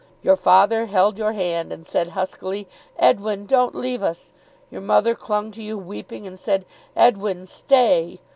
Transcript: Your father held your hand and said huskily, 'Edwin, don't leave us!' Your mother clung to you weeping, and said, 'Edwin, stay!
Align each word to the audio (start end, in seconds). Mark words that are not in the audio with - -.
Your 0.23 0.35
father 0.35 0.87
held 0.87 1.19
your 1.19 1.33
hand 1.33 1.71
and 1.71 1.85
said 1.85 2.09
huskily, 2.17 2.67
'Edwin, 2.97 3.45
don't 3.45 3.75
leave 3.75 4.01
us!' 4.01 4.31
Your 4.71 4.81
mother 4.81 5.13
clung 5.13 5.51
to 5.51 5.61
you 5.61 5.77
weeping, 5.77 6.25
and 6.25 6.39
said, 6.39 6.65
'Edwin, 6.95 7.45
stay! 7.45 8.19